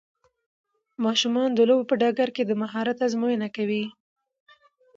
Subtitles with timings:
[1.05, 3.85] ماشومان د لوبو په ډګر کې د مهارت ازموینه کوي.